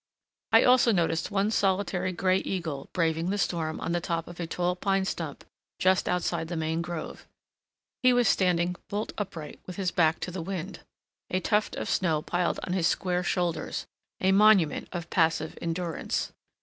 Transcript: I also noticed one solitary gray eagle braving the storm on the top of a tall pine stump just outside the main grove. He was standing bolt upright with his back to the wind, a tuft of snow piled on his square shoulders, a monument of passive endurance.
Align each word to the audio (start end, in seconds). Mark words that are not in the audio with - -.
I 0.51 0.63
also 0.63 0.91
noticed 0.91 1.29
one 1.29 1.51
solitary 1.51 2.11
gray 2.11 2.39
eagle 2.39 2.89
braving 2.91 3.29
the 3.29 3.37
storm 3.37 3.79
on 3.79 3.91
the 3.91 4.01
top 4.01 4.27
of 4.27 4.39
a 4.39 4.47
tall 4.47 4.75
pine 4.75 5.05
stump 5.05 5.43
just 5.77 6.09
outside 6.09 6.47
the 6.47 6.55
main 6.57 6.81
grove. 6.81 7.27
He 8.01 8.11
was 8.11 8.27
standing 8.27 8.75
bolt 8.87 9.13
upright 9.15 9.59
with 9.67 9.75
his 9.75 9.91
back 9.91 10.19
to 10.21 10.31
the 10.31 10.41
wind, 10.41 10.79
a 11.29 11.39
tuft 11.39 11.75
of 11.75 11.87
snow 11.87 12.23
piled 12.23 12.59
on 12.63 12.73
his 12.73 12.87
square 12.87 13.21
shoulders, 13.21 13.85
a 14.19 14.31
monument 14.31 14.87
of 14.91 15.11
passive 15.11 15.55
endurance. 15.61 16.31